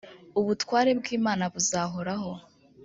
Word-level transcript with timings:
ubutware 0.39 0.89
bw’imana 0.99 1.43
buzahoraho 1.53 2.31